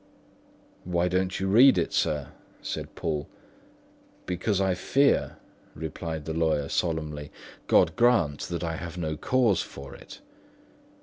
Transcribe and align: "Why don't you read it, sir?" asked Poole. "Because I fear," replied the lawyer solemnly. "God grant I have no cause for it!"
"Why 0.83 1.07
don't 1.07 1.39
you 1.39 1.45
read 1.47 1.77
it, 1.77 1.93
sir?" 1.93 2.29
asked 2.59 2.95
Poole. 2.95 3.29
"Because 4.25 4.59
I 4.59 4.73
fear," 4.73 5.37
replied 5.75 6.25
the 6.25 6.33
lawyer 6.33 6.69
solemnly. 6.69 7.31
"God 7.67 7.95
grant 7.95 8.51
I 8.63 8.77
have 8.77 8.97
no 8.97 9.15
cause 9.15 9.61
for 9.61 9.93
it!" 9.93 10.19